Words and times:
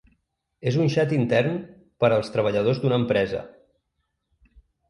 És 0.71 0.77
un 0.85 0.89
xat 0.93 1.13
intern 1.17 1.59
per 2.05 2.11
als 2.15 2.33
treballadors 2.37 2.83
d’una 2.85 2.99
empresa. 3.05 3.47